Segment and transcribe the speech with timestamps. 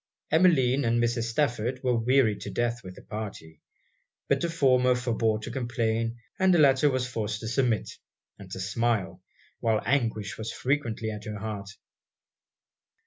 [0.31, 1.25] Emmeline and Mrs.
[1.29, 3.61] Stafford were wearied to death with the party.
[4.27, 7.99] But the former forbore to complain, and the latter was forced to submit,
[8.39, 9.21] and to smile,
[9.59, 11.69] while anguish was frequently at her heart.